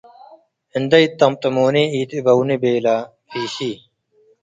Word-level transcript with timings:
“እንዴ 0.77 0.91
ኢትጠምጥሙኒ 1.03 1.75
ኢትእበውኒ” 1.97 2.49
በለ 2.61 2.87
ፊሺ። 3.29 3.55